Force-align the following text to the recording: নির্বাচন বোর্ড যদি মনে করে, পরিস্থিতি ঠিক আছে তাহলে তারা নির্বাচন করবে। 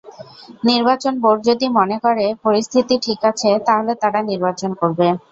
নির্বাচন 0.63 1.13
বোর্ড 1.23 1.39
যদি 1.49 1.65
মনে 1.77 1.97
করে, 2.05 2.25
পরিস্থিতি 2.45 2.95
ঠিক 3.05 3.19
আছে 3.31 3.49
তাহলে 3.67 3.91
তারা 4.01 4.19
নির্বাচন 4.29 4.71
করবে। 4.81 5.07